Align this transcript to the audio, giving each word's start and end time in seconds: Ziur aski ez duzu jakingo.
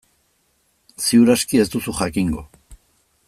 Ziur 1.07 1.29
aski 1.33 1.61
ez 1.65 1.69
duzu 1.75 1.95
jakingo. 1.99 2.47